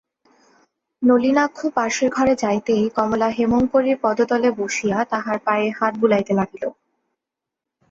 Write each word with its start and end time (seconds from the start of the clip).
নলিনাক্ষ 1.01 1.59
পাশের 1.75 2.09
ঘরে 2.09 2.33
যাইতেই 2.35 2.83
কমলা 2.97 3.29
ক্ষেমংকরীর 3.31 3.97
পদতলে 4.01 4.49
বসিয়া 4.59 4.97
তাঁহার 5.11 5.37
পায়ে 5.39 5.67
হাত 5.77 5.93
বুলাইতে 6.01 6.33
লাগিল। 6.33 6.63